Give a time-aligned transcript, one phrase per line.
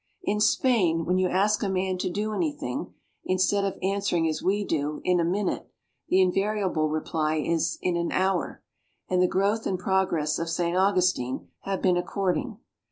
[0.23, 2.91] In Spain, when you ask a man to do any thing,
[3.23, 5.69] instead of answering as we do, "In a minute,"
[6.09, 8.63] the invariable reply is, "In an hour;"
[9.11, 10.75] and the growth and progress of St.
[10.75, 12.57] Augustine have been according.